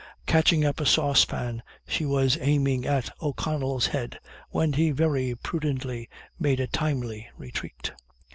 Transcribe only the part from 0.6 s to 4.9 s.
up a saucepan, she was aiming at O'Connell's head, when he